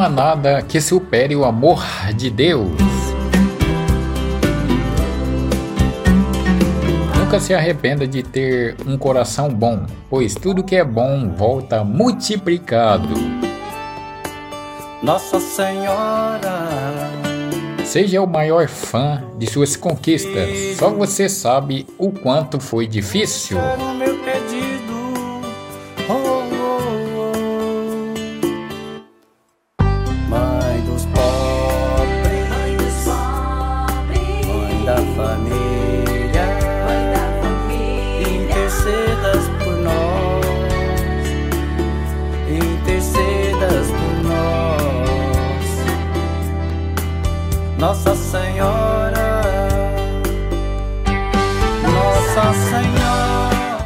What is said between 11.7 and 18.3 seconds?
multiplicado. Nossa Senhora. Seja o